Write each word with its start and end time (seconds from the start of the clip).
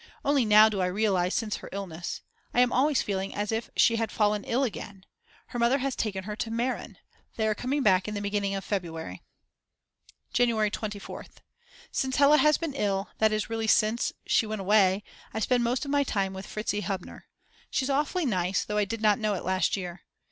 Only 0.25 0.45
now 0.45 0.67
do 0.67 0.81
I 0.81 0.87
realise, 0.87 1.35
since 1.35 1.57
her 1.57 1.69
illness. 1.71 2.21
I 2.55 2.61
am 2.61 2.73
always 2.73 3.03
feeling 3.03 3.35
as 3.35 3.51
if 3.51 3.69
she 3.77 3.97
had 3.97 4.11
fallen 4.11 4.43
ill 4.45 4.63
again. 4.63 5.05
Her 5.49 5.59
mother 5.59 5.77
has 5.77 5.95
taken 5.95 6.23
her 6.23 6.35
to 6.37 6.49
Meran, 6.49 6.97
they 7.35 7.47
are 7.47 7.53
coming 7.53 7.83
back 7.83 8.07
in 8.07 8.15
the 8.15 8.19
beginning 8.19 8.55
of 8.55 8.65
February. 8.65 9.21
January 10.33 10.71
24th. 10.71 11.43
Since 11.91 12.15
Hella 12.15 12.37
has 12.37 12.57
been 12.57 12.73
ill, 12.73 13.09
that 13.19 13.31
is 13.31 13.47
really 13.51 13.67
since, 13.67 14.11
she 14.25 14.47
went 14.47 14.61
away, 14.61 15.03
I 15.35 15.39
spend 15.39 15.63
most 15.63 15.85
of 15.85 15.91
my 15.91 16.01
time 16.03 16.33
with 16.33 16.47
Fritzi 16.47 16.81
Hubner. 16.81 17.25
She's 17.69 17.91
awfully 17.91 18.25
nice, 18.25 18.65
though 18.65 18.77
I 18.79 18.85
did 18.85 19.01
not 19.03 19.19
know 19.19 19.35
it 19.35 19.45
last 19.45 19.77
year. 19.77 20.01